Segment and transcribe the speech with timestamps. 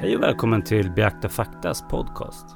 [0.00, 2.46] Hej och välkommen till Beakta Faktas podcast.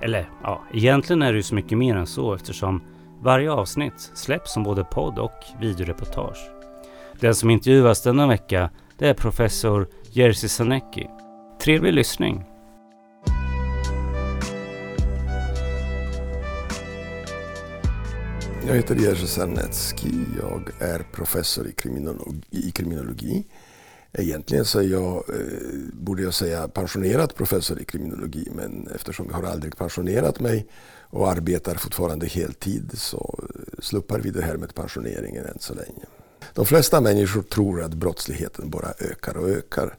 [0.00, 2.82] Eller ja, egentligen är det ju så mycket mer än så eftersom
[3.20, 6.50] varje avsnitt släpps som både podd och videoreportage.
[7.20, 11.08] Den som intervjuas denna vecka det är professor Jerzy Sanecki.
[11.60, 12.44] Trevlig lyssning!
[18.66, 20.26] Jag heter Jerzy Sarnecki.
[20.40, 22.42] Jag är professor i kriminologi.
[22.50, 23.46] I kriminologi.
[24.18, 25.44] Egentligen så är jag, eh,
[25.92, 30.66] borde jag säga, pensionerad professor i kriminologi men eftersom jag har aldrig pensionerat mig
[31.00, 33.38] och arbetar fortfarande heltid så
[33.78, 36.04] sluppar vi det här med pensioneringen än så länge.
[36.54, 39.96] De flesta människor tror att brottsligheten bara ökar och ökar.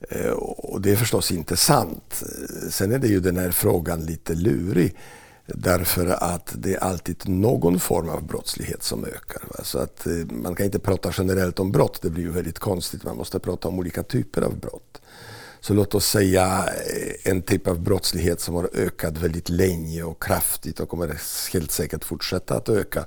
[0.00, 2.22] Eh, och det är förstås inte sant.
[2.22, 4.96] Eh, sen är det ju den här frågan lite lurig.
[5.46, 9.64] Därför att det är alltid någon form av brottslighet som ökar.
[9.64, 13.04] Så att eh, man kan inte prata generellt om brott, det blir ju väldigt konstigt.
[13.04, 15.00] Man måste prata om olika typer av brott.
[15.60, 20.22] Så låt oss säga eh, en typ av brottslighet som har ökat väldigt länge och
[20.22, 21.20] kraftigt och kommer
[21.52, 23.04] helt säkert fortsätta att öka.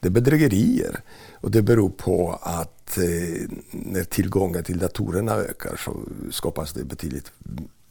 [0.00, 1.00] Det är bedrägerier.
[1.32, 5.96] Och det beror på att eh, när tillgången till datorerna ökar så
[6.30, 7.32] skapas det betydligt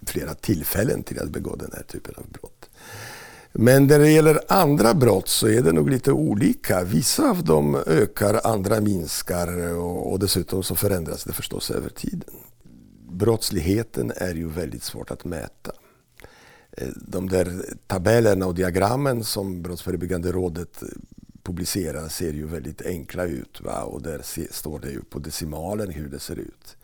[0.06, 2.70] flera tillfällen till att begå den här typen av brott.
[3.54, 6.84] Men när det gäller andra brott så är det nog lite olika.
[6.84, 12.36] Vissa av dem ökar, andra minskar och, dessutom så förändras det förstås över tiden.
[13.10, 15.72] Brottsligheten är ju väldigt svårt att mäta.
[16.72, 20.84] Eh, de där tabellerna och diagrammen som Brottsförebyggande rådet
[21.44, 23.62] publicerar ser ju väldigt enkla ut.
[23.62, 23.82] Va?
[23.82, 26.78] Och där står det ju på decimalen hur det ser ut.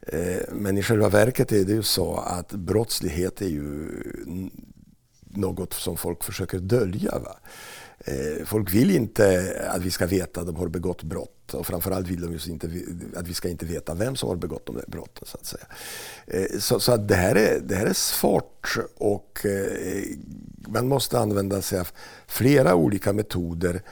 [0.00, 3.88] Eh, men i själva verket är det ju så att brottslighet är ju
[5.36, 7.18] något som folk försöker dölja.
[7.18, 7.36] Va?
[7.98, 12.08] Eh, folk vill inte att vi ska veta att de har begått brott och framförallt
[12.08, 12.70] vill de inte
[13.16, 15.24] att vi ska inte veta vem som har begått de där brotten.
[15.26, 15.66] Så att säga.
[16.26, 20.04] Eh, så, så att det, här är, det här är svårt och eh,
[20.68, 21.88] man måste använda sig av
[22.26, 23.82] flera olika metoder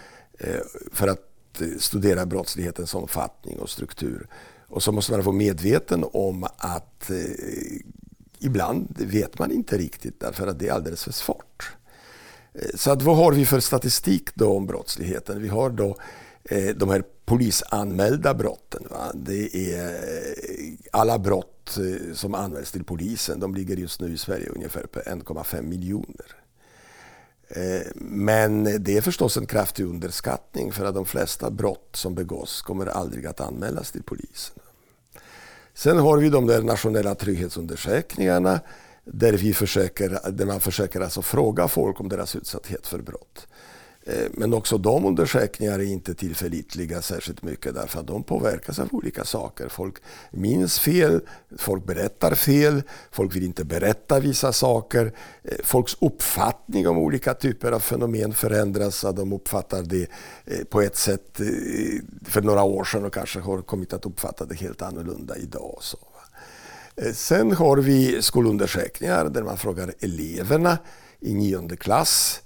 [0.93, 4.27] för att studera brottslighetens omfattning och struktur.
[4.69, 7.11] Och så måste man vara medveten om att
[8.43, 11.77] ibland vet man inte riktigt därför att det är alldeles för svårt.
[12.55, 15.43] Eh, så att vad har vi för statistik då om brottsligheten?
[15.43, 15.97] Vi har då
[16.45, 18.87] eh, de här polisanmälda brotten.
[18.91, 19.13] Va?
[19.15, 21.79] Det är eh, alla brott
[22.15, 23.41] som anmäls till polisen.
[23.41, 26.37] De ligger just nu i Sverige ungefär på 1,5 miljoner.
[27.95, 32.87] Men det är förstås en kraftig underskattning för att de flesta brott som begås kommer
[32.87, 34.62] aldrig att anmälas till polisen.
[35.75, 38.61] Sen har vi de där nationella trygghetsundersökningarna
[39.05, 43.47] där, vi försöker, där man försöker alltså fråga folk om deras utsatthet för brott.
[44.05, 48.89] Eh, men också de undersökningar är inte tillförlitliga särskilt mycket därför att de påverkas av
[48.93, 49.69] olika saker.
[49.69, 49.95] Folk
[50.31, 51.21] minns fel,
[51.59, 55.13] folk berättar fel, folk vill inte berätta vissa saker.
[55.43, 60.07] Eh, folks uppfattning om olika typer av fenomen förändras så att de uppfattar det
[60.45, 61.41] eh, på ett sätt
[62.25, 65.79] för några år sedan och kanske har kommit att uppfatta det helt annorlunda idag.
[65.81, 65.99] Så.
[67.15, 70.79] Sen har vi skolundersökningar där man frågar eleverna
[71.21, 72.43] i nionde klass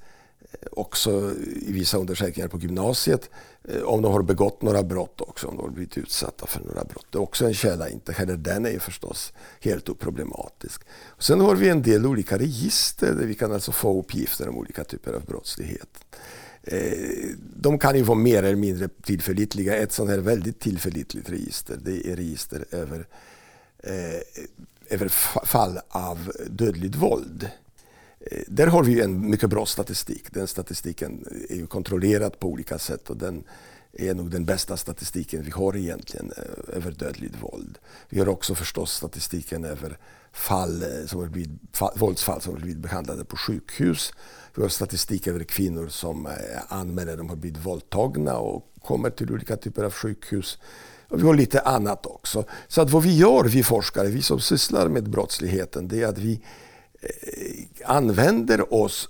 [0.72, 1.32] också
[1.62, 3.31] i vissa undersökningar på gymnasiet
[3.65, 6.84] eh, om de har begått några brott också, om de har blivit utsatta för några
[6.84, 7.06] brott.
[7.10, 10.82] Det är också en källa, inte heller den är förstås helt oproblematisk.
[11.06, 14.59] Och sen har vi en del olika register där vi kan alltså få uppgifter om
[14.59, 16.04] olika typer av brottslighet.
[16.62, 19.77] Eh, de kan ju vara mer eller mindre tillförlitliga.
[19.77, 23.06] Ett sånt här väldigt tillförlitligt register det är register över,
[23.78, 24.44] eh,
[24.91, 25.09] över
[25.47, 27.50] fall av dödligt våld.
[28.47, 30.33] Där har vi en mycket bra statistik.
[30.33, 33.45] Den statistiken är kontrollerad på olika sätt och den
[33.99, 37.79] är nog den bästa statistiken vi har egentligen eh, över dödligt våld.
[38.09, 39.99] Vi har också förstås statistiken över
[40.33, 41.51] fall eh, som har blivit,
[41.97, 44.13] våldsfall som har blivit behandlade på sjukhus.
[44.55, 46.33] Vi har statistik över kvinnor som eh,
[46.69, 50.59] anmäler att de har blivit våldtagna och kommer till olika typer av sjukhus.
[51.09, 52.45] Och vi har lite annat också.
[52.69, 56.19] Så att vad vi gör, vi forskare, vi som sysslar med brottsligheten, det är att
[56.19, 56.41] vi
[57.07, 59.09] Eh, använder oss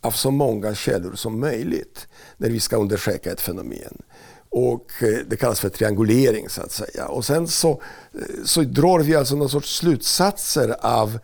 [0.00, 4.02] av så många källor som möjligt när vi ska undersöka ett fenomen.
[4.48, 7.06] Och eh, det kallas för triangulering så att säga.
[7.06, 11.18] Och sen så, eh, så drar vi alltså någon sorts slutsatser av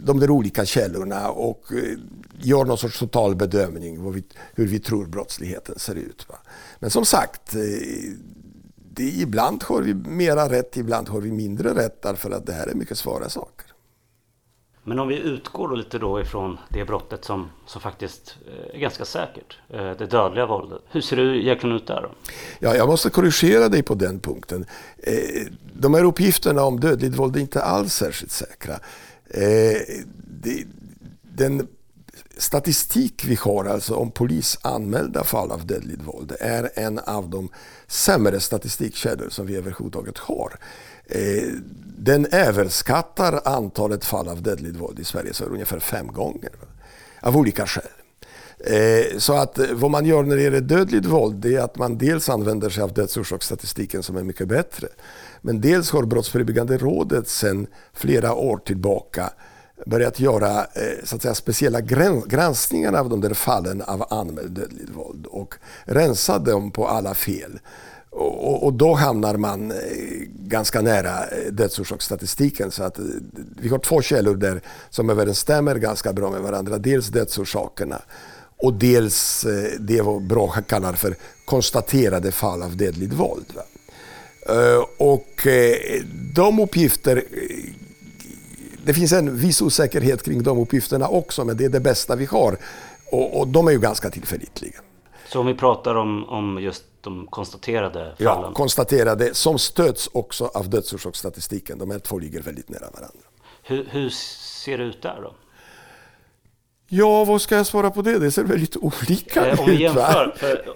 [0.00, 1.64] de där olika källorna och
[2.38, 6.26] gör någon sorts total bedömning vi, hur vi tror brottsligheten ser ut.
[6.28, 6.38] Va?
[6.78, 7.54] Men som sagt,
[8.92, 12.66] det, ibland har vi mera rätt, ibland har vi mindre rätt därför att det här
[12.66, 13.69] är mycket svåra saker.
[14.84, 18.78] Men om vi utgår då lite då ifrån det brottet som, som faktiskt eh, är
[18.78, 20.80] ganska säkert, eh, det dödliga våldet.
[20.90, 22.10] Hur ser det egentligen ut där då?
[22.58, 24.66] Ja, jag måste korrigera dig på den punkten.
[24.98, 28.74] Eh, de här uppgifterna om dödligt våld är inte alls särskilt säkra.
[31.22, 31.68] Den
[32.36, 37.48] statistik vi har alltså om polisanmälda fall av dödligt våld är en av de
[37.86, 40.58] sämre statistikkällor som vi överhuvudtaget har.
[41.06, 41.48] Eh,
[41.98, 46.50] den överskattar antalet fall av dödligt våld i Sverige så ungefär fem gånger.
[47.20, 47.84] Av olika skäl.
[48.64, 51.78] Eh, så att eh, vad man gör när det gäller dödligt våld det är att
[51.78, 54.88] man dels använder sig av dödsorsaksstatistiken som är mycket bättre.
[55.40, 59.32] Men dels har Brottsförebyggande rådet sedan flera år tillbaka
[59.86, 61.80] börjat göra eh, så att säga, speciella
[62.26, 65.54] granskningar av de där fallen av anmält dödligt våld och
[65.84, 67.58] rensa dem på alla fel.
[68.10, 69.76] Och, och, då hamnar man eh,
[70.28, 72.70] ganska nära eh, dödsorsaksstatistiken.
[72.70, 72.98] Så att
[73.60, 74.60] vi har två källor där
[74.90, 76.78] som överensstämmer ganska bra med varandra.
[76.78, 78.02] Dels dödsorsakerna
[78.56, 79.46] och dels
[79.78, 83.46] det vad Brå kallar för konstaterade fall av dödligt våld.
[84.98, 85.46] Och
[86.34, 87.24] de uppgifter
[88.90, 92.24] det finns en viss osäkerhet kring de uppgifterna också, men det är det bästa vi
[92.24, 92.58] har.
[93.12, 94.80] Och, och de är ju ganska tillförlitliga.
[95.28, 98.14] Så om vi pratar om, om just de konstaterade fallen?
[98.18, 101.78] Ja, konstaterade som stöds också av dödsorsaksstatistiken.
[101.78, 103.26] De här två ligger väldigt nära varandra.
[103.62, 105.34] Hur, hur, ser det ut där då?
[106.88, 108.18] Ja, vad ska jag svara på det?
[108.18, 109.60] Det ser väldigt olika eh, ut.
[109.60, 110.74] Om vi jämför, för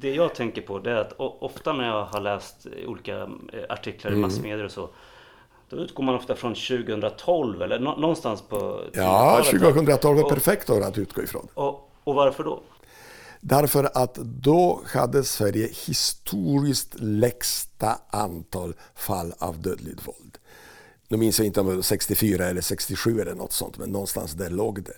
[0.00, 3.28] det jag tänker på det är att ofta när jag har läst olika eh,
[3.68, 4.20] artiklar mm.
[4.20, 4.90] i massmedier och så
[5.68, 8.80] då utgår man ofta från 2012 eller någonstans på...
[8.92, 11.48] Ja, 2012 är perfekt år att utgå ifrån.
[11.54, 12.62] Och, och varför då?
[13.40, 20.38] Därför att då hade Sverige historiskt lägsta antal fall av dödligt våld.
[21.08, 24.32] Nu minns jag inte om det var 64 eller 67 eller något sånt, men någonstans
[24.32, 24.96] där låg det.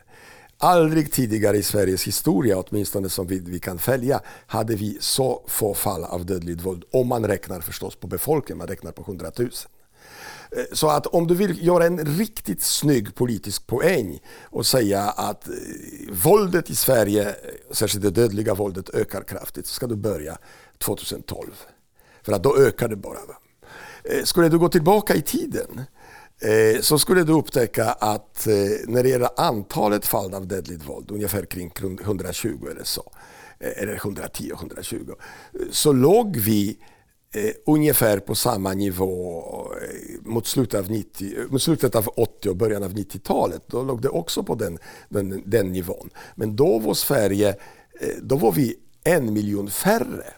[0.59, 5.75] Aldrig tidigare i Sveriges historia, åtminstone som vi, vi kan följa, hade vi så få
[5.75, 6.85] fall av dödligt våld.
[6.93, 9.51] Om man räknar förstås på befolkningen, man räknar på 100 000.
[10.51, 15.49] Eh, så att om du vill göra en riktigt snygg politisk poäng och säga att
[15.49, 15.55] eh,
[16.25, 17.35] våldet i Sverige, eh,
[17.71, 20.39] särskilt det dödliga våldet, ökar kraftigt så ska du börja
[20.79, 21.51] 2012.
[22.23, 23.19] För att då ökar det bara.
[24.25, 25.81] Skulle du gå tillbaka i tiden
[26.81, 28.47] så skulle du upptäcka att
[28.87, 33.13] när det gäller antalet fall av dödligt våld, ungefär kring 120 eller så,
[33.59, 35.15] eller 110-120,
[35.71, 36.79] så låg vi
[37.35, 39.43] eh, ungefär på samma nivå
[39.83, 43.63] eh, mot slutet av, 90, eh, mot slutet av 80 och början av 90-talet.
[43.67, 44.79] Då låg det också på den,
[45.09, 46.11] den, den nivån.
[46.35, 47.49] Men då var Sverige,
[48.01, 50.35] eh, då var vi en miljon färre.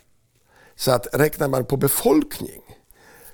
[0.77, 2.63] Så att räknar man på befolkning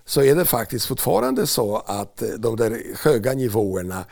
[0.05, 4.05] så är det faktiskt fortfarande så att eh, de där höga nivåerna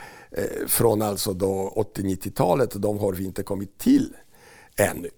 [0.66, 4.16] från alltså 80-90-talet, de har vi inte kommit till
[4.76, 5.10] ännu.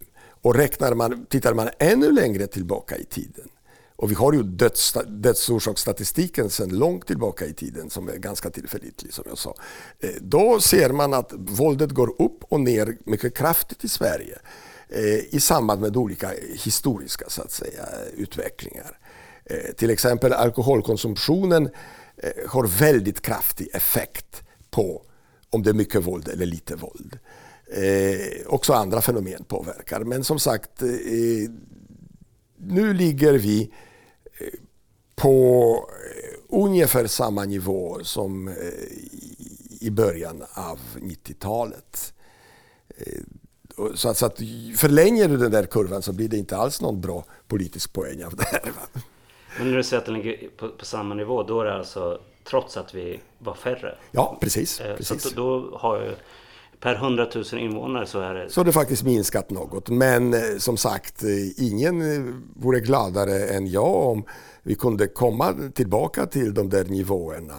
[0.43, 3.49] Och räknar man, tittar man ännu längre tillbaka i tiden
[3.97, 9.13] och vi har ju döds, dödsorsaksstatistiken sedan långt tillbaka i tiden som är ganska tillförlitlig
[9.13, 9.55] som jag sa.
[10.01, 14.39] Eh, då ser man att våldet går upp och ner mycket kraftigt i Sverige
[14.89, 16.31] eh, i samband med olika
[16.65, 18.99] historiska så att säga, utvecklingar.
[19.45, 21.69] Eh, till exempel alkoholkonsumtionen
[22.49, 25.03] har väldigt kraftig effekt på
[25.51, 27.19] om det är mycket våld eller lite våld.
[27.67, 30.01] Eh, också andra fenomen påverkar.
[30.01, 30.89] Men som sagt, eh,
[32.59, 33.71] nu ligger vi
[35.17, 38.55] på eh, ungefär samma nivå som eh,
[39.81, 42.15] i början av 90-talet.
[42.89, 43.23] Eh,
[43.95, 44.39] så att, så att
[44.77, 48.37] förlänger du den där kurvan så blir det inte alls någon bra politisk poäng av
[48.37, 48.73] det här.
[49.59, 52.21] Men när du säger att den ligger på, på, samma nivå, då är det alltså
[52.45, 53.99] trots att vi var färre?
[54.11, 54.79] Ja, precis.
[54.79, 55.23] precis.
[55.23, 56.17] Så då har
[56.81, 58.51] per 100 000 invånare så är det...
[58.51, 59.89] Så har det faktiskt minskat något.
[59.89, 64.25] Men eh, som sagt, eh, ingen eh, vore gladare än jag om
[64.63, 67.55] vi kunde komma tillbaka till de där nivåerna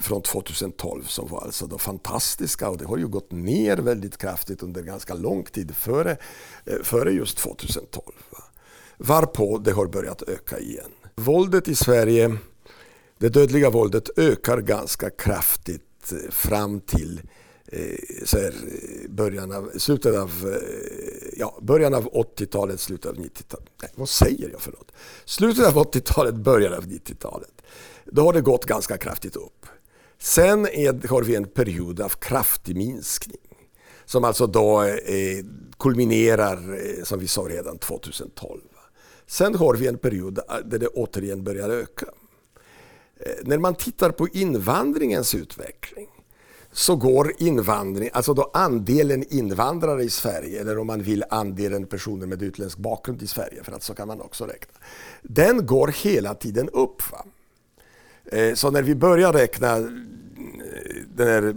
[0.00, 4.62] från 2012 som var alltså då fantastiska och det har ju gått ner väldigt kraftigt
[4.62, 6.16] under ganska lång tid före,
[6.82, 8.04] före just 2012.
[8.96, 10.90] Varpå det har börjat öka igen.
[11.14, 12.36] Våldet i Sverige,
[13.18, 17.20] det dödliga våldet ökar ganska kraftigt fram till
[17.72, 23.16] Eh, så här, eh, början av, slutet av, eh, ja, början av 80-talet, slutet av
[23.16, 23.70] 90-talet.
[23.82, 24.92] Nej, vad säger jag för något?
[25.24, 27.62] Slutet av 80-talet, början av 90-talet.
[28.04, 29.66] Då har det gått ganska kraftigt upp.
[30.18, 33.40] Sen är, har vi en period av kraftig minskning.
[34.04, 35.44] Som alltså då eh,
[35.78, 38.60] kulminerar, eh, som vi sa redan, 2012.
[39.26, 42.06] Sen har vi en period där det återigen börjar öka.
[43.16, 46.08] Eh, när man tittar på invandringens utveckling
[46.72, 52.26] så går invandring, alltså då andelen invandrare i Sverige, eller om man vill andelen personer
[52.26, 54.72] med utländsk bakgrund i Sverige, för att så kan man också räkna,
[55.22, 57.12] den går hela tiden upp.
[57.12, 57.24] Va?
[58.24, 59.84] Eh, så när vi börjar räkna eh,
[61.14, 61.54] den här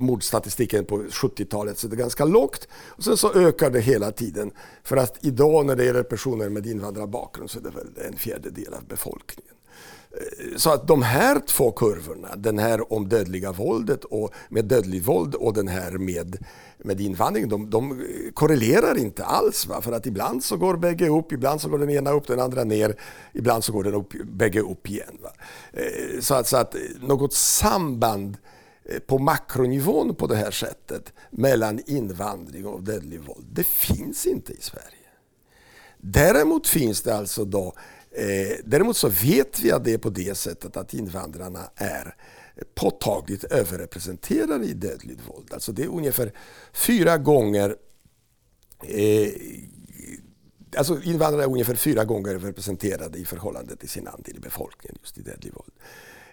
[0.00, 2.68] mordstatistiken på 70-talet så det är ganska lågt.
[2.72, 4.50] Och sen så ökar det hela tiden.
[4.82, 8.74] För att idag när det gäller personer med invandrarbakgrund så är det väl en fjärdedel
[8.74, 9.54] av befolkningen.
[10.60, 15.34] Så att de här två kurvorna, den här om dödliga våldet och med dödligt våld
[15.34, 16.36] och den här med,
[16.78, 19.66] med invandring, de, de korrelerar inte alls.
[19.66, 19.82] Va?
[19.82, 22.64] För att ibland så går bägge upp, ibland så går den ena upp, den andra
[22.64, 22.96] ner,
[23.32, 25.18] ibland så går den upp, bägge upp igen.
[25.22, 25.30] Va?
[25.72, 28.36] Eh, så, att, så att eh, något samband
[28.84, 34.52] eh, på makronivån på det här sättet mellan invandring och dödligt våld, det finns inte
[34.52, 34.96] i Sverige.
[36.02, 37.74] Däremot finns det alltså då
[38.12, 42.14] Eh, däremot så vet vi att det är på det sättet att invandrarna är
[42.74, 45.54] påtagligt överrepresenterade i dödligt våld.
[45.54, 46.32] Alltså det är ungefär
[46.72, 47.76] fyra gånger
[48.82, 49.32] eh,
[50.76, 55.18] Alltså invandrare är ungefär fyra gånger överrepresenterade i förhållande till sin andel i befolkningen just
[55.18, 55.72] i dödligt våld.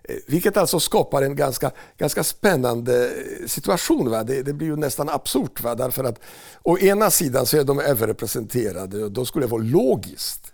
[0.04, 3.14] Eh, vilket alltså skapar en ganska, ganska spännande
[3.46, 4.10] situation.
[4.10, 4.24] Va?
[4.24, 5.64] Det, det blir ju nästan absurt.
[5.64, 5.76] Va?
[5.76, 6.20] Därför att
[6.64, 10.47] å ena sidan så är de överrepresenterade och då skulle det vara logiskt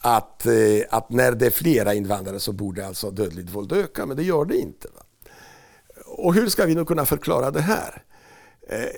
[0.00, 4.16] att, eh, att när det är flera invandrare så borde alltså dödligt våld öka, men
[4.16, 4.88] det gör det inte.
[4.94, 5.02] Va?
[6.06, 8.02] Och hur ska vi nu kunna förklara det här?
[8.68, 8.88] Eh,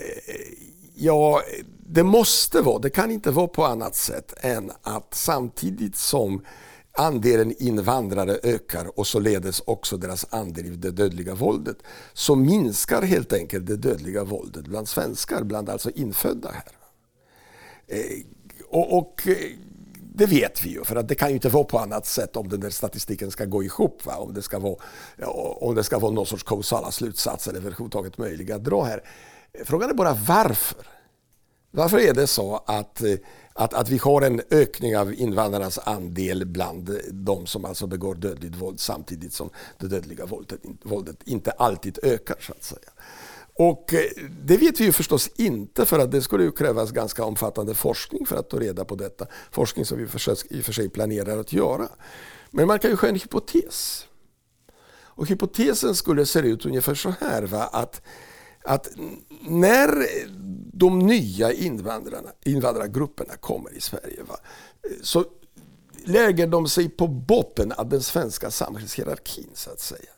[0.94, 1.42] ja,
[1.86, 6.44] det måste vara, det kan inte vara på annat sätt än att samtidigt som
[6.92, 11.76] andelen invandrare ökar och således också deras andel i det dödliga våldet
[12.12, 16.72] så minskar helt enkelt det dödliga våldet bland svenskar, bland alltså infödda här.
[17.86, 18.24] Eh,
[18.68, 19.36] och, och eh,
[20.20, 22.48] det vet vi ju, för att det kan ju inte vara på annat sätt om
[22.48, 24.06] den där statistiken ska gå ihop.
[24.06, 24.16] Va?
[24.16, 24.76] Om, det ska vara,
[25.60, 29.04] om det ska vara någon sorts kausala slutsatser överhuvudtaget möjliga att dra här.
[29.64, 30.86] Frågan är bara varför.
[31.70, 33.14] Varför är det så att, eh,
[33.52, 38.54] att, att vi har en ökning av invandrarnas andel bland de som alltså begår dödligt
[38.54, 42.90] våld samtidigt som det dödliga våldet, våldet inte alltid ökar så att säga.
[43.54, 44.00] Och eh,
[44.44, 48.26] det vet vi ju förstås inte för att det skulle ju krävas ganska omfattande forskning
[48.26, 49.26] för att ta reda på detta.
[49.50, 51.88] Forskning som vi i och för sig planerar att göra.
[52.50, 54.06] Men man kan ju ha en hypotes.
[55.20, 57.42] Och hypotesen skulle se ut ungefär så här.
[57.42, 57.64] Va?
[57.64, 58.02] Att,
[58.64, 58.88] att
[59.40, 60.06] när
[60.72, 64.36] de nya invandrarna, invandrargrupperna kommer i Sverige va?
[65.02, 65.24] så
[66.04, 70.10] lägger de sig på botten av den svenska samhällshierarkin så att säga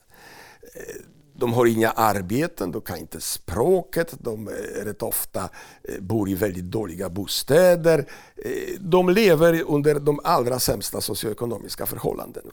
[0.73, 1.01] eh,
[1.35, 4.49] de har inga arbeten, de kan inte språket, de
[4.83, 5.49] rätt ofta
[5.83, 8.05] eh, bor i väldigt dåliga bostäder.
[8.35, 12.43] Eh, de lever under de allra sämsta socioekonomiska förhållanden.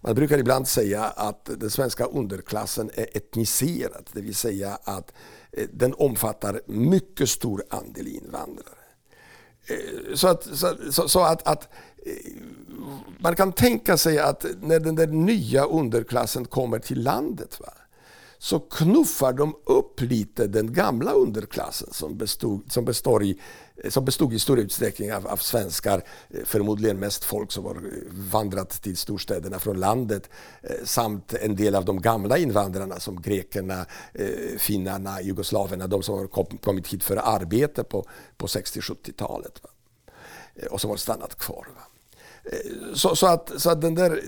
[0.00, 5.12] Man brukar ibland säga att den svenska underklassen är etniserad, det vill säga att
[5.52, 8.78] eh, den omfattar mycket stor andel invandrare.
[10.14, 10.48] Så att,
[10.90, 11.68] så, så att, att
[13.18, 17.72] man kan tänka sig att när den där nya underklassen kommer till landet va,
[18.44, 23.40] så knuffar de upp lite den gamla underklassen som bestod, som består i,
[23.88, 27.80] som bestod i stor utsträckning av, av svenskar, eh, förmodligen mest folk som har eh,
[28.10, 30.30] vandrat till storstäderna från landet,
[30.62, 33.86] eh, samt en del av de gamla invandrarna som grekerna,
[34.58, 39.60] finnarna, jugoslaverna, de som har kommit hit för arbete på, på 60-70-talet
[40.70, 41.66] och som har stannat kvar.
[41.74, 41.93] Va?
[42.94, 44.20] Så, så, att, så att den där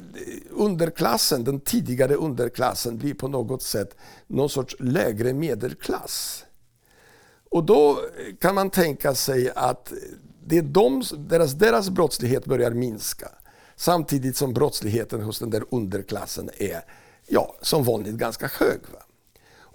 [0.51, 3.97] underklassen, den tidigare underklassen blir på något sätt
[4.27, 6.45] någon sorts lägre medelklass.
[7.51, 8.01] Och då
[8.41, 9.93] kan man tänka sig att
[10.47, 13.29] det är de, deras, deras brottslighet börjar minska.
[13.77, 16.85] Samtidigt som brottsligheten hos den där underklassen är,
[17.27, 18.81] ja, som vanligt ganska hög.
[18.93, 19.03] Va?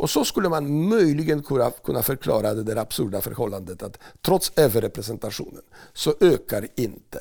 [0.01, 1.43] Och så skulle man möjligen
[1.83, 5.62] kunna förklara det där absurda förhållandet att trots överrepresentationen
[5.93, 7.19] så ökar inte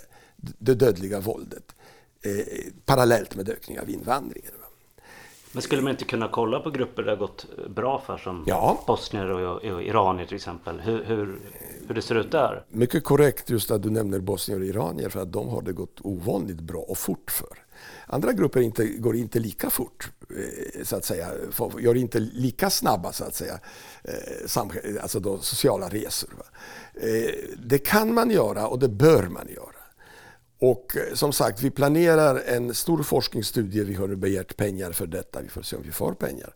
[0.59, 1.75] det dödliga våldet
[2.23, 2.33] eh,
[2.85, 4.53] parallellt med ökning av invandringen.
[5.53, 8.85] Men skulle man inte kunna kolla på grupper det har gått bra för som ja.
[8.87, 10.81] bosnier och, och iranier till exempel?
[10.81, 11.39] Hur, hur,
[11.87, 12.65] hur det ser ut där?
[12.69, 16.01] Mycket korrekt just att du nämner bosnier och iranier för att de har det gått
[16.01, 17.59] ovanligt bra och fort för.
[18.07, 21.29] Andra grupper inte, går inte lika fort, eh, så att säga,
[21.79, 23.59] gör inte lika snabba så att säga,
[24.05, 26.31] eh, alltså då, sociala resor.
[26.95, 29.80] Eh, det kan man göra och det bör man göra.
[30.61, 33.85] Och eh, som sagt, vi planerar en stor forskningsstudie.
[33.85, 35.41] Vi har begärt pengar för detta.
[35.41, 36.55] Vi får se om vi får pengar.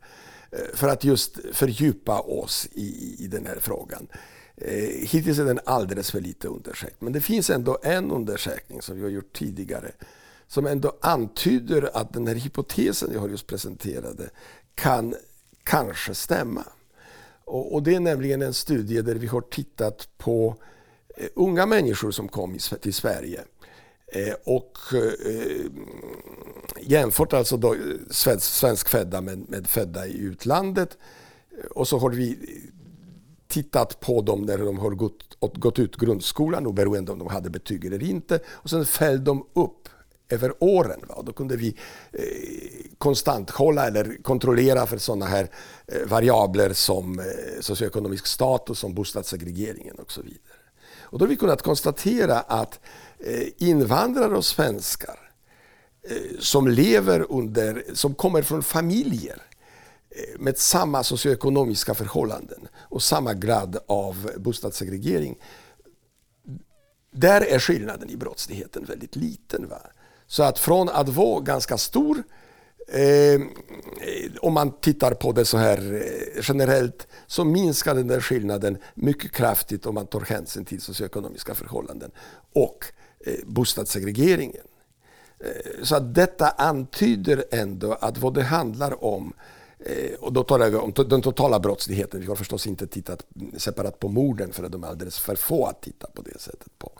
[0.50, 4.08] Eh, för att just fördjupa oss i, i den här frågan.
[4.56, 7.00] Eh, hittills är den alldeles för lite undersökt.
[7.00, 9.92] Men det finns ändå en undersökning som vi har gjort tidigare
[10.46, 14.30] som ändå antyder att den här hypotesen jag har just presenterade
[14.74, 15.14] kan
[15.62, 16.64] kanske stämma.
[17.44, 20.56] Och, och det är nämligen en studie där vi har tittat på
[21.34, 23.40] unga människor som kom till Sverige
[24.14, 25.66] eh, och eh,
[26.80, 27.80] jämfört alltså då, eh,
[28.10, 30.98] svensk, svenskfödda med, med födda i utlandet.
[31.58, 32.38] Eh, och så har vi
[33.48, 37.84] tittat på dem när de har gått, gått ut grundskolan, oberoende om de hade betyg
[37.84, 38.40] eller inte.
[38.46, 39.88] Och sen följde de upp
[40.28, 41.00] över åren.
[41.08, 41.22] Va?
[41.22, 41.76] Då kunde vi
[42.12, 42.22] eh,
[42.98, 45.50] konstant hålla eller kontrollera för sådana här
[45.86, 47.24] eh, variabler som eh,
[47.60, 50.53] socioekonomisk status, som bostadssegregeringen och så vidare.
[51.14, 52.80] Och då har vi kunnat konstatera att
[53.18, 55.30] eh, invandrare och svenskar
[56.08, 59.42] eh, som lever under, som kommer från familjer
[60.10, 65.38] eh, med samma socioekonomiska förhållanden och samma grad av bostadssegregering.
[67.10, 69.68] Där är skillnaden i brottsligheten väldigt liten.
[69.68, 69.80] Va?
[70.26, 72.22] Så att från att vara ganska stor
[72.88, 73.40] Eh,
[74.40, 79.32] om man tittar på det så här eh, generellt så minskar den där skillnaden mycket
[79.32, 82.10] kraftigt om man tar hänsyn till socioekonomiska förhållanden
[82.52, 82.84] och
[83.26, 84.66] eh, bostadssegregeringen.
[85.38, 89.32] Eh, så att detta antyder ändå att vad det handlar om
[89.78, 92.20] eh, och då talar jag om den totala brottsligheten.
[92.20, 93.26] Vi har förstås inte tittat
[93.56, 96.78] separat på morden för att de är alldeles för få att titta på det sättet
[96.78, 96.92] på.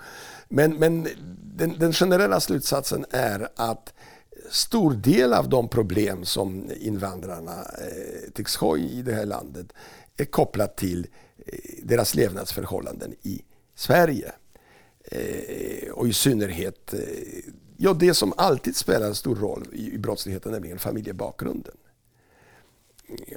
[0.49, 1.09] Men, men
[1.57, 3.95] den, den generella slutsatsen är att
[4.51, 9.67] stor del av de problem som invandrarna eh, tycks ha i det här landet
[10.17, 11.07] är kopplat till
[11.47, 13.43] eh, deras levnadsförhållanden i
[13.75, 14.33] Sverige.
[15.05, 17.01] Eh, och i synnerhet eh,
[17.77, 21.75] ja, det som alltid spelar en stor roll i, i brottsligheten, nämligen familjebakgrunden.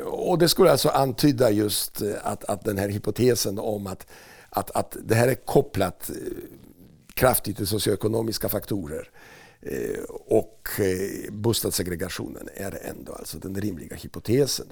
[0.05, 4.07] Och det skulle alltså antyda just eh, att, att den här hypotesen om att,
[4.49, 6.15] att, att det här är kopplat eh,
[7.13, 9.36] kraftigt till socioekonomiska faktorer eh,
[9.71, 14.67] Eh, och eh, bostadssegregationen är ändå alltså den rimliga hypotesen.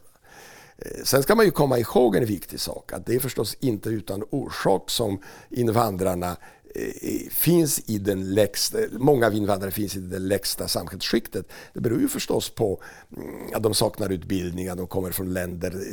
[0.78, 3.90] Eh, sen ska man ju komma ihåg en viktig sak, att det är förstås inte
[3.90, 6.38] utan orsak som invandrarna
[6.76, 11.46] Eh, finns i den lägsta, många av invandrare finns i det lägsta samhällsskiktet.
[11.74, 12.82] Det beror ju förstås på
[13.18, 15.84] mm, att de saknar utbildning, att de kommer från länder,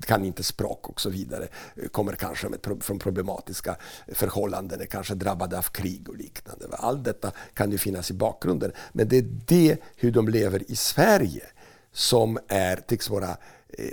[0.00, 1.48] kan inte språk och så vidare.
[1.90, 3.76] Kommer kanske med, från problematiska
[4.08, 6.66] förhållanden, är kanske drabbade av krig och liknande.
[6.70, 8.72] Allt detta kan ju finnas i bakgrunden.
[8.92, 11.46] Men det är det, hur de lever i Sverige,
[11.92, 13.30] som är, tycks vara
[13.68, 13.90] eh,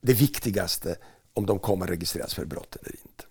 [0.00, 0.96] det viktigaste
[1.34, 3.25] om de kommer registreras för brott eller inte.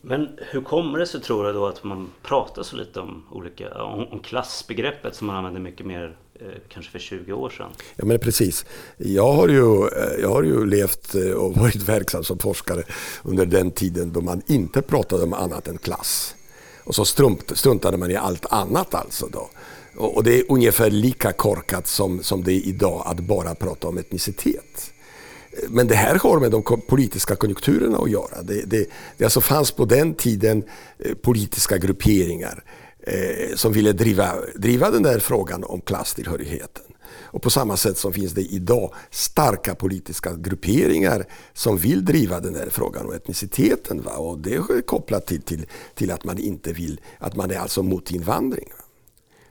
[0.00, 3.82] Men hur kommer det sig tror du då att man pratar så lite om, olika,
[3.82, 7.70] om, om klassbegreppet som man använde mycket mer eh, kanske för 20 år sedan?
[7.96, 8.64] Ja men precis.
[8.96, 12.82] Jag har ju, eh, jag har ju levt eh, och varit verksam som forskare
[13.22, 16.34] under den tiden då man inte pratade om annat än klass.
[16.84, 17.04] Och så
[17.54, 19.50] struntade man i allt annat alltså då.
[19.96, 23.98] Och det är ungefär lika korkat som, som det är idag att bara prata om
[23.98, 24.92] etnicitet.
[25.68, 28.42] Men det här har med de politiska konjunkturerna att göra.
[28.42, 30.64] Det, det, det alltså fanns på den tiden
[30.98, 32.64] eh, politiska grupperingar
[33.06, 36.84] eh, som ville driva, driva den där frågan om klasstillhörigheten.
[37.32, 42.52] Och på samma sätt som finns det idag starka politiska grupperingar som vill driva den
[42.52, 44.02] där frågan om etniciteten.
[44.02, 44.12] Va?
[44.12, 47.82] Och det är kopplat till, till, till att man inte vill, att man är alltså
[47.82, 48.68] mot invandring.
[48.78, 48.79] Va?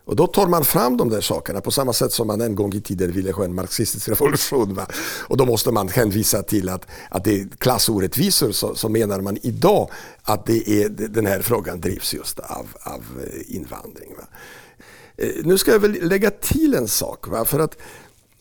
[0.10, 2.74] Och då tar man fram de där sakerna på samma sätt som man en gång
[2.74, 4.74] i tiden ville ha en marxistisk revolution.
[4.74, 4.88] Va?
[5.28, 9.38] Och då måste man hänvisa till att, att det är klassorättvisor så, så menar man
[9.42, 9.90] idag
[10.24, 14.16] att det är, den här frågan drivs just av, av eh, invandring.
[14.18, 14.24] Va?
[15.18, 17.28] Eh, nu ska jag väl lägga till en sak.
[17.28, 17.46] Va?
[17.46, 17.78] För att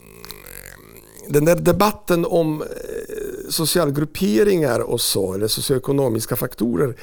[0.00, 2.68] mm, den där debatten om eh,
[3.48, 6.96] socialgrupperingar och så, eller socioekonomiska faktorer,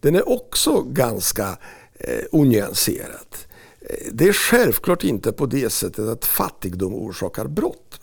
[0.00, 1.58] den är också ganska
[1.94, 3.26] eh, onyanserad.
[4.12, 8.00] Det är självklart inte på det sättet att fattigdom orsakar brott.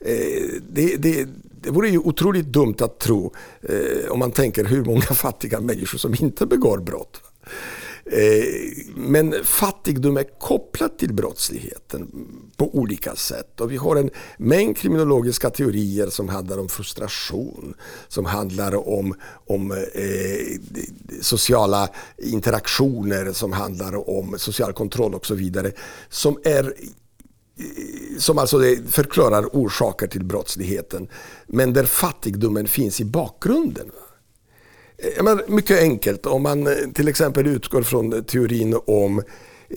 [0.00, 1.28] Eh, det, det,
[1.62, 5.98] det vore ju otroligt dumt att tro eh, om man tänker hur många fattiga människor
[5.98, 7.22] som inte begår brott.
[8.12, 8.44] Eh,
[8.94, 12.10] men fattigdom är kopplat till brottsligheten
[12.56, 13.60] på olika sätt.
[13.60, 17.74] Och vi har en mängd kriminologiska teorier som handlar om frustration,
[18.08, 19.14] som handlar om,
[19.46, 20.58] om eh,
[21.20, 25.72] sociala interaktioner, som handlar om social kontroll och så vidare.
[26.08, 26.72] Som är eh,
[28.18, 31.08] som alltså förklarar orsaker till brottsligheten.
[31.46, 33.90] Men där fattigdomen finns i bakgrunden.
[35.22, 39.22] Men mycket enkelt, om man eh, till exempel utgår från teorin om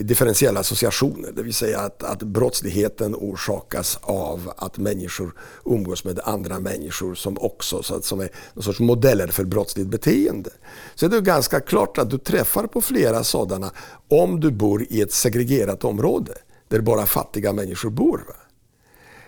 [0.00, 5.34] differentiella associationer, det vill säga att, att brottsligheten orsakas av att människor
[5.64, 9.88] umgås med andra människor som också så att, som är någon sorts modeller för brottsligt
[9.88, 10.50] beteende.
[10.94, 13.70] Så det är ganska klart att du träffar på flera sådana
[14.08, 16.32] om du bor i ett segregerat område
[16.68, 18.20] där bara fattiga människor bor.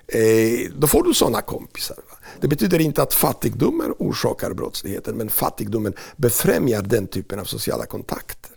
[0.09, 1.97] Eh, då får du sådana kompisar.
[2.41, 8.51] Det betyder inte att fattigdomen orsakar brottsligheten, men fattigdomen befrämjar den typen av sociala kontakter.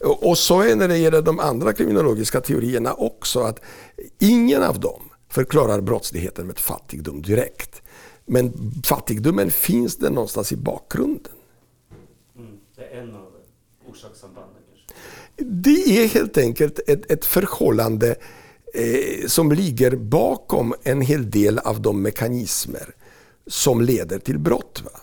[0.00, 3.60] Och, så är när det gäller de andra kriminologiska teorierna också, att
[4.18, 7.82] ingen av dem förklarar brottsligheten med fattigdom direkt.
[8.26, 11.32] Men fattigdomen finns där någonstans i bakgrunden.
[12.36, 13.32] Mm, det är en av
[13.90, 14.62] orsakssambanden?
[15.36, 18.16] Det är helt enkelt ett, ett förhållande
[18.76, 22.94] eh, som ligger bakom en hel del av de mekanismer
[23.46, 24.82] som leder till brott.
[24.84, 25.00] Va?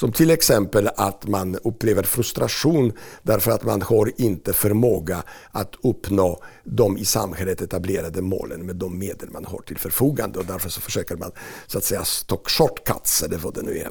[0.00, 6.42] Som till exempel att man upplever frustration därför att man har inte förmåga att uppnå
[6.64, 10.80] de i samhället etablerade målen med de medel man har till förfogande och därför så
[10.80, 11.32] försöker man
[11.66, 13.90] så att säga stock shortcuts eller vad det nu är.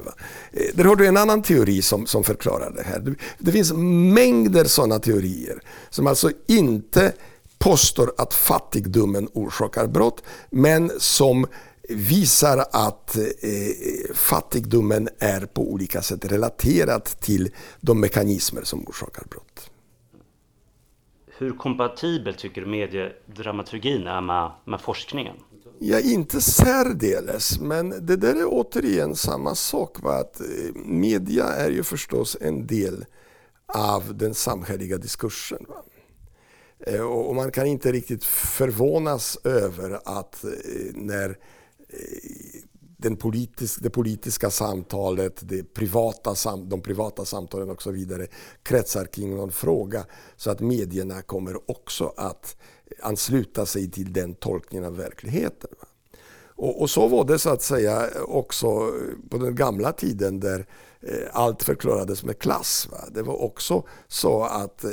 [0.52, 3.14] Eh, där har du en annan teori som, som förklarar det här.
[3.38, 3.72] Det finns
[4.14, 7.12] mängder sådana teorier som alltså inte
[7.60, 11.46] påstår att fattigdomen orsakar brott men som
[11.88, 13.22] visar att eh,
[14.14, 19.70] fattigdomen är på olika sätt relaterad till de mekanismer som orsakar brott.
[21.38, 25.36] Hur kompatibel tycker du mediedramaturgin är med, med forskningen?
[25.78, 30.02] Ja, inte särdeles, men det där är återigen samma sak.
[30.02, 30.12] Va?
[30.12, 33.04] Att eh, media är ju förstås en del
[33.74, 35.66] av den samhälleliga diskursen.
[35.68, 35.84] Va?
[36.86, 40.50] Eh, och man kan inte riktigt förvånas över att eh,
[40.94, 41.28] när
[41.88, 42.60] eh,
[42.96, 48.26] den politisk, det politiska samtalet, det privata sam, de privata samtalen och så vidare
[48.62, 50.06] kretsar kring någon fråga.
[50.36, 52.56] Så att medierna kommer också att
[53.02, 55.70] ansluta sig till den tolkningen av verkligheten.
[56.54, 58.92] Och, och, så var det så att säga också
[59.30, 60.66] på den gamla tiden där
[61.02, 62.88] Eh, allt förklarades med klass.
[62.90, 62.98] Va?
[63.12, 64.90] Det var också så att eh,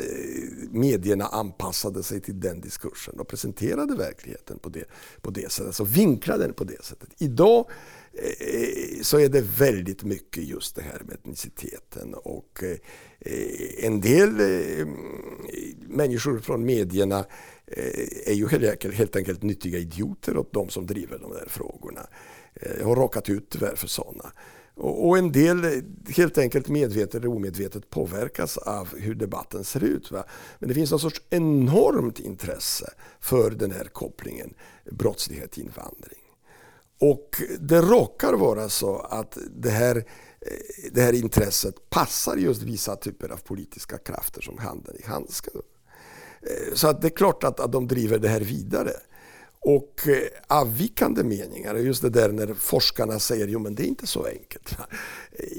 [0.72, 4.84] medierna anpassade sig till den diskursen och presenterade verkligheten på det,
[5.22, 7.10] på det sättet, alltså vinklade den på det sättet.
[7.18, 7.70] Idag
[8.14, 12.64] eh, så är det väldigt mycket just det här med etniciteten och
[13.78, 14.30] en del
[15.88, 17.26] människor från medierna
[18.26, 18.48] är ju
[18.92, 22.08] helt enkelt nyttiga idioter åt de som driver de där frågorna.
[22.80, 24.32] Jag har råkat ut tyvärr för sådana.
[24.80, 25.84] Och en del
[26.16, 30.12] helt enkelt medvetet eller omedvetet påverkas av hur debatten ser ut.
[30.12, 30.24] Va?
[30.60, 34.54] Men det finns någon sorts enormt intresse för den här kopplingen
[34.92, 36.24] brottslighet-invandring.
[37.00, 42.96] Och det råkar vara så att det här, eh, det här intresset passar just vissa
[42.96, 45.62] typer av politiska krafter som handen i handsken.
[46.42, 48.92] Eh, så att det är klart att, att de driver det här vidare.
[49.60, 54.08] Och eh, avvikande meningar, just det där när forskarna säger jo men det är inte
[54.08, 54.78] så enkelt.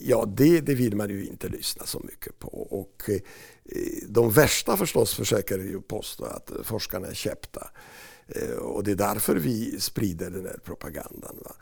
[0.02, 2.48] Ja, det, det vill man ju inte lyssna så mycket på.
[2.48, 3.20] Och eh,
[4.08, 7.70] de värsta förstås försöker ju påstå att forskarna är käppta.
[8.28, 11.36] Eh, och det är därför vi sprider den här propagandan.
[11.44, 11.52] Va?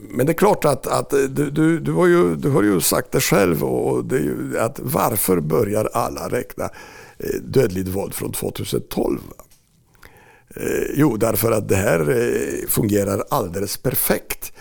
[0.00, 3.12] Men det är klart att, att du, du, du, har ju, du har ju sagt
[3.12, 6.70] det själv och det är ju att varför börjar alla räkna
[7.42, 9.20] dödligt våld från 2012?
[9.28, 9.44] Va?
[10.56, 14.52] Eh, jo, därför att det här eh, fungerar alldeles perfekt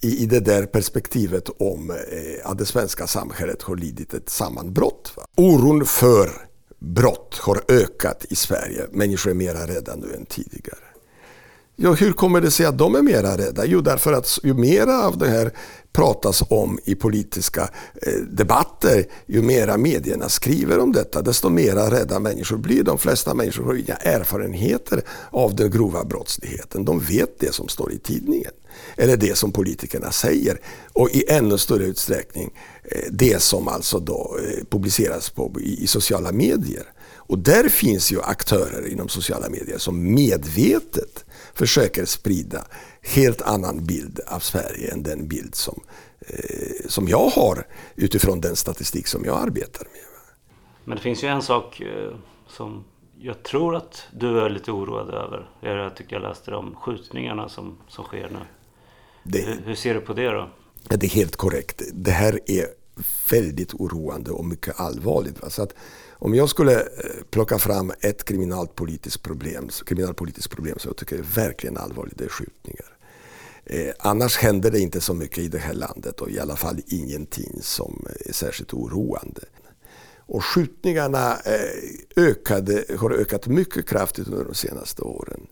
[0.00, 5.12] i, det där perspektivet om eh, att det svenska samhället har lidit ett sammanbrott.
[5.16, 5.22] Va?
[5.36, 6.30] Oron för
[6.78, 8.86] brott har ökat i Sverige.
[8.92, 10.87] Människor är mera rädda nu än tidigare.
[11.80, 13.64] Ja, hur kommer det sig att de är mera rädda?
[13.64, 15.52] Jo, därför att ju mera av det här
[15.92, 17.62] pratas om i politiska
[18.02, 22.82] eh, debatter, ju mera medierna skriver om detta, desto mera rädda människor blir.
[22.82, 26.84] De flesta människor har inga erfarenheter av den grova brottsligheten.
[26.84, 28.52] De vet det som står i tidningen.
[28.96, 30.60] Eller det som politikerna säger.
[30.92, 32.50] Och i ännu större utsträckning
[32.84, 36.84] eh, det som alltså då eh, publiceras på, i, i sociala medier.
[37.28, 42.64] Och där finns ju aktörer inom sociala medier som medvetet försöker sprida
[43.02, 45.80] helt annan bild av Sverige än den bild som,
[46.20, 50.02] eh, som jag har utifrån den statistik som jag arbetar med.
[50.84, 52.14] Men det finns ju en sak eh,
[52.48, 52.84] som
[53.18, 55.50] jag tror att du är lite oroad över.
[55.60, 58.38] Jag tycker jag läste de skjutningarna som, som sker nu.
[59.22, 60.48] Det, hur, hur, ser du på det då?
[60.82, 61.82] Det är helt korrekt.
[61.92, 62.66] Det här är
[63.30, 65.52] väldigt oroande och mycket allvarligt.
[65.52, 65.74] Så att
[66.18, 66.86] om jag skulle eh,
[67.30, 72.28] plocka fram ett kriminalpolitiskt problem, kriminalpolitiskt problem som jag tycker är verkligen allvarligt, det är
[72.28, 72.98] skjutningar.
[73.64, 76.80] Eh, annars händer det inte så mycket i det här landet och i alla fall
[76.86, 79.42] ingenting som eh, är särskilt oroande.
[80.16, 85.46] Och skjutningarna eh, ökade, har ökat mycket kraftigt under de senaste åren.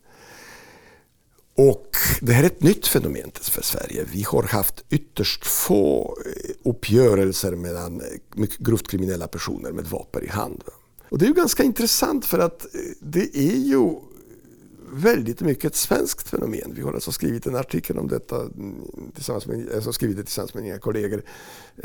[1.57, 4.05] Och det här är ett nytt fenomen för Sverige.
[4.13, 10.25] Vi har haft ytterst få eh, uppgörelser mellan eh, mycket grovt kriminella personer med vapen
[10.25, 10.63] i hand.
[11.09, 13.95] Och det är ju ganska intressant för att eh, det är ju
[14.93, 16.73] väldigt mycket ett svenskt fenomen.
[16.75, 18.75] Vi har alltså skrivit en artikel om detta mm,
[19.15, 21.23] tillsammans med, alltså skrivit det tillsammans med mina kollegor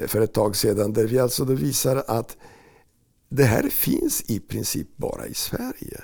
[0.07, 2.37] för ett tag sedan där vi alltså visar att
[3.29, 6.01] det här finns i princip bara i Sverige.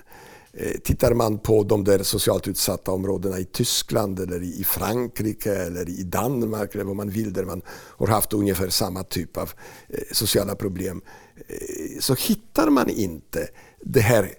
[0.60, 5.89] Eh, tittar man på de där socialt utsatta områdena i Tyskland eller i Frankrike eller
[5.89, 9.52] i Danmark eller vad man vill där man har haft ungefär samma typ av
[9.89, 11.02] eh, sociala problem
[11.48, 13.48] eh, så hittar man inte
[13.82, 14.34] det här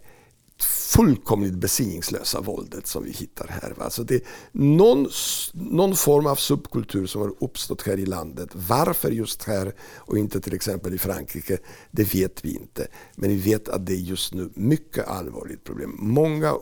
[0.64, 3.74] fullkomligt besinningslösa våldet som vi hittar här.
[3.78, 4.20] Alltså det är
[4.52, 5.08] någon,
[5.52, 8.48] någon form av subkultur som har uppstått här i landet.
[8.52, 11.58] Varför just här och inte till exempel i Frankrike,
[11.90, 12.86] det vet vi inte.
[13.14, 15.96] Men vi vet att det är just nu mycket allvarligt problem.
[15.98, 16.52] Många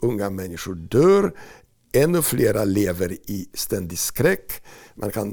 [0.00, 1.32] unga människor dör
[1.94, 4.62] Ännu flera lever i ständig skräck.
[4.94, 5.28] Man kan,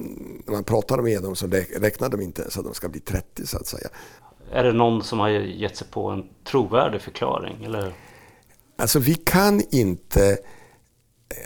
[0.45, 3.47] när man pratar med dem så räknar de inte ens att de ska bli 30
[3.47, 3.87] så att säga.
[4.51, 7.63] Är det någon som har gett sig på en trovärdig förklaring?
[7.63, 7.93] Eller?
[8.79, 10.37] Alltså vi kan inte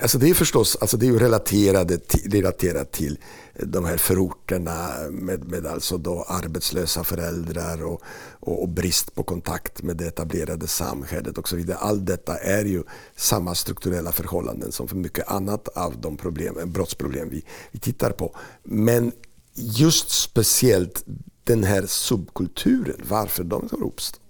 [0.02, 3.18] Alltså det är förstås alltså det är ju relaterat till, relaterat till
[3.60, 8.02] de här förorterna med, med alltså då arbetslösa föräldrar och,
[8.40, 11.78] och, och, brist på kontakt med det etablerade samhället och så vidare.
[11.78, 12.84] Allt detta är ju
[13.16, 18.12] samma strukturella förhållanden som för mycket annat av de problem, eh, brottsproblem vi, vi tittar
[18.12, 18.36] på.
[18.64, 19.12] Men
[19.54, 21.06] just speciellt
[21.44, 24.23] den här subkulturen, varför de har uppstått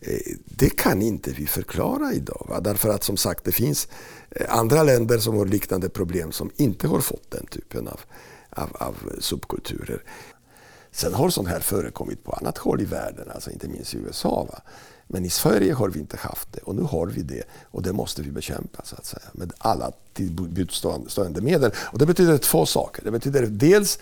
[0.00, 2.46] Eh, det kan inte vi förklara idag.
[2.48, 2.60] Va?
[2.60, 3.88] Därför att som sagt det finns
[4.30, 8.00] eh, andra länder som har liknande problem som inte har fått den typen av,
[8.50, 10.02] av, av subkulturer.
[10.90, 14.46] Sen har sånt här förekommit på annat håll i världen, alltså inte minst i USA.
[14.50, 14.60] Va?
[15.06, 17.92] Men i Sverige har vi inte haft det och nu har vi det och det
[17.92, 21.70] måste vi bekämpa så att säga med alla tillbudstående medel.
[21.76, 23.04] Och det betyder två saker.
[23.04, 23.98] Det betyder dels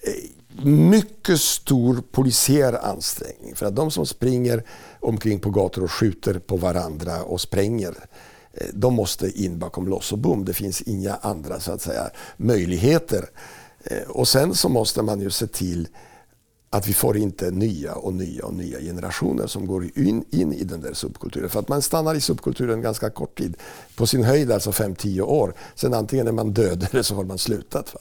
[0.00, 0.30] eh,
[0.62, 3.54] mycket stor polisiär ansträngning.
[3.54, 4.64] För att de som springer
[5.00, 7.94] omkring på gator och skjuter på varandra och spränger
[8.52, 10.44] eh, de måste in bakom lås och bom.
[10.44, 13.28] Det finns inga andra så att säga, möjligheter.
[13.84, 15.88] Eh, och sen så måste man ju se till
[16.70, 20.64] att vi får inte nya och nya och nya generationer som går in, in i
[20.64, 21.48] den där subkulturen.
[21.50, 23.56] För att man stannar i subkulturen ganska kort tid.
[23.96, 25.54] På sin höjd alltså 5-10 år.
[25.74, 27.94] Sen antingen är man död eller så har man slutat.
[27.94, 28.00] Va?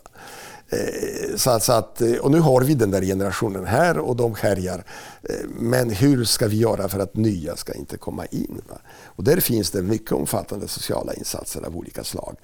[0.69, 4.15] Eh, så att, så att, eh, och nu har vi den där generationen här och
[4.15, 4.83] de härjar.
[5.23, 8.61] Eh, men hur ska vi göra för att nya ska inte komma in?
[8.69, 8.77] Va?
[9.05, 12.35] Och där finns det mycket omfattande sociala insatser av olika slag.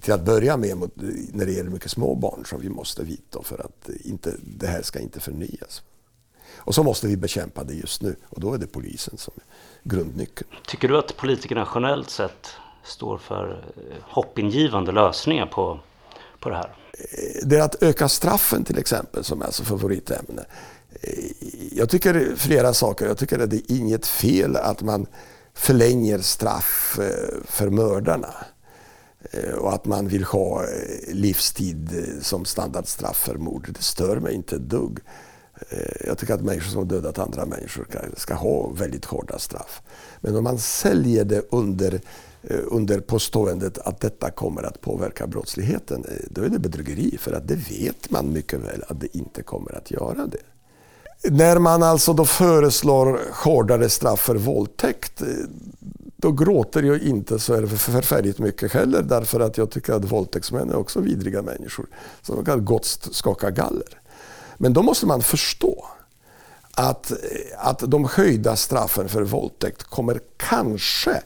[0.00, 0.90] Till att börja med
[1.32, 4.82] när det gäller mycket små barn som vi måste vidta för att inte, det här
[4.82, 5.82] ska inte förnyas.
[6.56, 9.42] Och så måste vi bekämpa det just nu och då är det polisen som är
[9.90, 10.50] grundnyckeln.
[10.66, 12.48] Tycker du att politikerna generellt sett
[12.84, 13.64] står för
[14.02, 15.80] hoppingivande lösningar på,
[16.40, 16.76] på det här?
[17.42, 20.44] Det är att öka straffen till exempel som är så favoritämne.
[21.72, 23.06] Jag tycker flera saker.
[23.06, 25.06] Jag tycker att det är inget fel att man
[25.54, 28.34] förlänger straff eh, för mördarna.
[29.30, 33.68] Eh, och att man vill ha eh, livstid som standardstraff för mord.
[33.68, 34.98] Det stör mig inte ett dugg.
[36.06, 39.82] Jag tycker att människor som har dödat andra människor ska ha väldigt hårda straff.
[40.20, 42.00] Men om man säljer det under
[42.50, 47.18] Eh, under påståendet att detta kommer att påverka brottsligheten, eh, då är det bedrägeri.
[47.18, 50.42] För att det vet man mycket väl att det inte kommer att göra det.
[51.30, 55.28] När man alltså då föreslår hårdare straff för våldtäkt, eh,
[56.16, 60.76] då gråter jag inte så förfärligt mycket heller därför att jag tycker att våldtäktsmän är
[60.76, 61.86] också vidriga människor
[62.22, 64.00] som kan gott skaka galler.
[64.56, 65.86] Men då måste man förstå
[66.74, 67.12] att,
[67.56, 71.22] att de höjda straffen för våldtäkt kommer kanske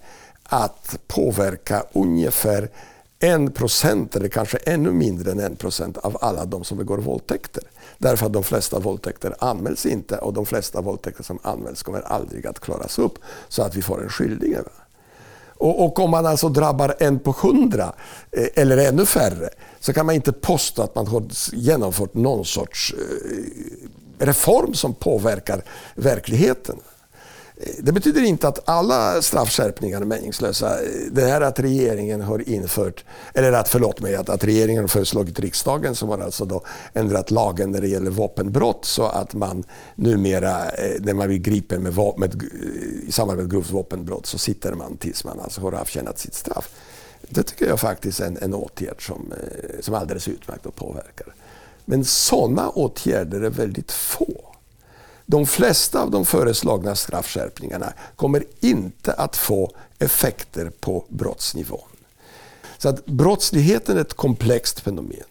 [0.52, 2.70] att påverka ungefär
[3.18, 7.62] en procent eller kanske ännu mindre än en procent av alla de som begår våldtäkter.
[7.98, 12.46] Därför att de flesta våldtäkter anmäls inte och de flesta våldtäkter som anmäls kommer aldrig
[12.46, 14.56] att klaras upp så att vi får en skyldig.
[15.60, 17.92] Och, och, om man alltså drabbar en på hundra
[18.30, 22.94] eh, eller ännu färre så kan man inte påstå att man har genomfört någon sorts
[22.98, 25.62] eh, reform som påverkar
[25.94, 26.76] verkligheten.
[27.78, 30.76] Det betyder inte att alla straffskärpningar är meningslösa.
[31.10, 35.40] Det här att regeringen har infört, eller att, förlåt mig, att, att regeringen har föreslagit
[35.40, 40.70] riksdagen som har alltså då ändrat lagen när det gäller vapenbrott så att man numera,
[40.70, 42.42] eh, när man blir gripen med, med,
[43.06, 46.70] i samband med grovt vapenbrott så sitter man tills man alltså har avtjänat sitt straff.
[47.28, 51.34] Det tycker jag faktiskt är en, en åtgärd som, eh, som alldeles utmärkt och påverkar.
[51.84, 54.49] Men sådana åtgärder är väldigt få.
[55.30, 61.88] De flesta av de föreslagna straffskärpningarna kommer inte att få effekter på brottsnivån.
[62.78, 65.24] Så att brottsligheten är ett komplext fenomen.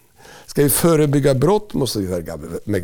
[0.46, 2.24] Ska vi förebygga brott måste vi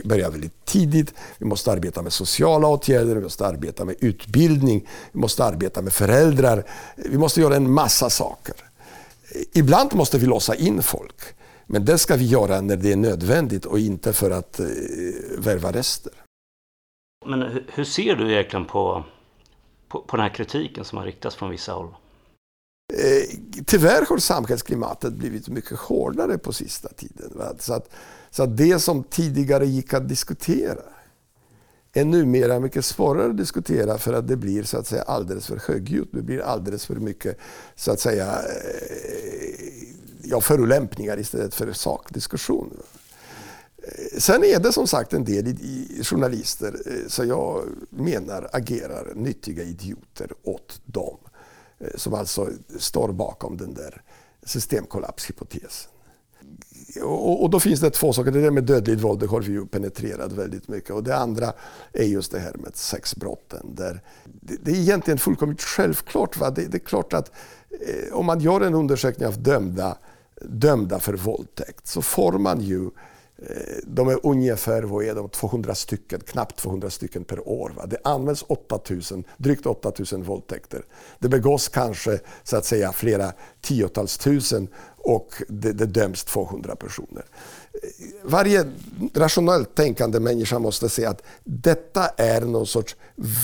[0.05, 1.15] börja väldigt tidigt.
[1.39, 5.93] Vi måste arbeta med sociala åtgärder, vi måste arbeta med utbildning, vi måste arbeta med
[5.93, 6.67] föräldrar.
[6.97, 8.55] Vi måste göra en massa saker.
[9.53, 11.21] Ibland måste vi låsa in folk.
[11.67, 14.67] Men det ska vi göra när det är nödvändigt och inte för att eh,
[15.39, 16.13] värva rester.
[17.25, 19.05] Men hur ser du egentligen på,
[19.89, 21.95] på, på den här kritiken som har riktats från vissa håll?
[22.95, 27.33] Eh, tyvärr har samhällsklimatet blivit mycket hårdare på sista tiden.
[27.35, 27.53] Va?
[27.59, 27.91] Så, att,
[28.31, 30.83] så att det som tidigare gick att diskutera
[31.93, 35.61] är numera mycket svårare att diskutera för att det blir så att säga alldeles för
[35.69, 36.09] högljutt.
[36.13, 37.39] Det blir alldeles för mycket
[37.75, 39.87] så att säga eh,
[40.23, 42.71] ja, förolämpningar istället för sakdiskussion.
[42.73, 43.06] Eh,
[44.19, 46.77] sen är det som sagt en del i, journalister
[47.09, 51.17] som så jag menar agerar nyttiga idioter åt dem.
[51.79, 54.03] Eh, som alltså står bakom den där
[54.43, 55.91] systemkollapshypotesen.
[57.03, 58.31] Och, och, då finns det två saker.
[58.31, 60.91] Det där med dödligt våld det har vi ju penetrerat väldigt mycket.
[60.91, 61.53] Och det andra
[61.93, 63.75] är just det här med sexbrotten.
[63.75, 66.37] Där det, det är egentligen fullkomligt självklart.
[66.37, 66.51] Va?
[66.51, 67.33] Det, det är klart att
[67.71, 69.99] eh, om man gör en undersökning av dömda,
[70.41, 72.91] dömda för våldtäkt så får man ju
[73.39, 77.73] Eh, de är ungefär vad är de, 200 stycken, knappt 200 stycken per år.
[77.77, 77.87] Va?
[77.87, 80.83] Det används 8000, drygt 8000 våldtäkter.
[81.19, 87.25] Det begås kanske så att säga flera tiotals tusen och det, det döms 200 personer.
[87.73, 87.81] Eh,
[88.25, 88.65] varje
[89.15, 92.97] rationellt tänkande människa måste säga att detta är någon sorts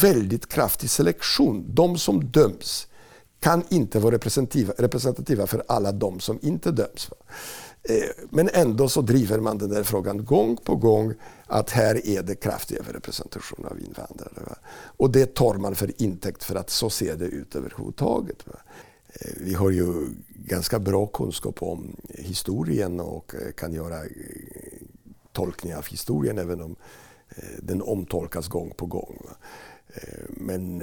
[0.03, 1.65] väldigt kraftig selektion.
[1.69, 2.87] De som döms
[3.41, 4.15] kan inte vara
[4.79, 7.11] representativa, för alla de som inte döms.
[7.11, 7.17] Va?
[7.85, 11.15] Eh, men ändå så driver man den där frågan gång på gång
[11.47, 14.43] att här är det kraftig överrepresentation av invandrare.
[14.47, 14.57] Va?
[14.97, 18.47] Och det tar man för intäkt för att så ser det ut överhuvudtaget.
[18.47, 18.55] Va?
[19.09, 24.01] Eh, vi har ju ganska bra kunskap om historien och eh, kan göra
[25.33, 26.77] tolkningar av historien även om
[27.59, 29.19] den omtolkas gång på gång.
[29.25, 29.37] Va?
[30.29, 30.83] Men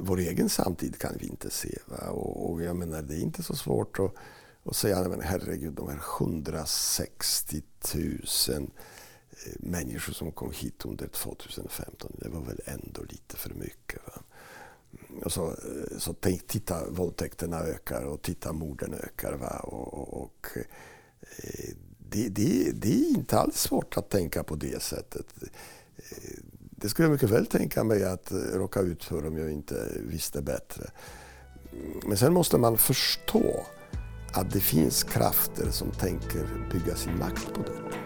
[0.00, 1.78] vår egen samtid kan vi inte se.
[1.86, 2.10] Va?
[2.10, 4.14] Och, jag menar, det är inte så svårt att
[4.68, 7.62] och säga, men herregud, de här 160
[7.94, 8.02] 000
[8.54, 8.66] eh,
[9.58, 14.00] människor som kom hit under 2015, det var väl ändå lite för mycket.
[14.06, 14.22] Va?
[15.08, 19.32] Mm, och så, eh, så tänk, titta, våldtäkterna ökar och titta, morden ökar.
[19.32, 19.60] Va?
[19.62, 20.48] Och, och och
[21.36, 25.26] eh, det, det, det, är inte alls svårt att tänka på det sättet.
[26.70, 30.42] Det skulle jag mycket väl tänka mig att råka ut för om jag inte visste
[30.42, 30.90] bättre.
[31.72, 33.66] Mm, men sen måste man förstå
[34.38, 37.98] att det finns krafter som tänker bygga sin makt på det.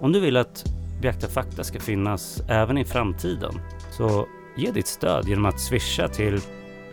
[0.00, 0.64] Om du vill att
[1.02, 6.40] Beakta Fakta ska finnas även i framtiden så ge ditt stöd genom att swisha till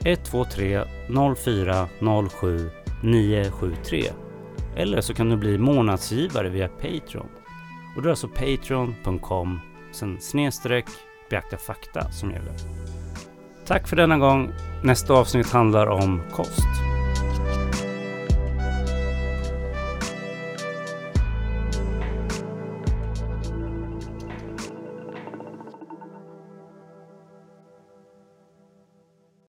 [0.06, 0.84] 123
[1.38, 1.88] 04
[2.30, 2.70] 07
[3.04, 4.04] 973
[4.76, 7.30] eller så kan du bli månadsgivare via Patreon.
[7.96, 9.60] Och det är alltså patreon.com
[9.92, 10.86] sen snedstreck
[11.30, 12.54] beakta fakta som gäller.
[13.68, 14.52] Tack för denna gång.
[14.82, 16.93] Nästa avsnitt handlar om kost.